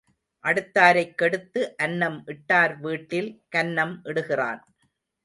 அடுத்தாரைக் 0.43 1.13
கெடுத்து 1.15 1.75
அன்னம் 1.77 2.17
இட்டார் 2.25 2.73
வீட்டில் 2.79 3.29
கன்னம் 3.55 3.95
இடுகிறான். 4.03 4.61